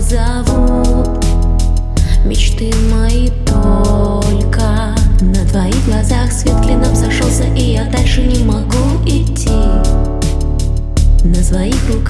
[0.00, 1.24] зовут
[2.24, 6.32] Мечты мои только На твоих глазах.
[6.32, 9.50] Свет клином сошелся И я дальше не могу идти.
[11.22, 12.03] На своих руках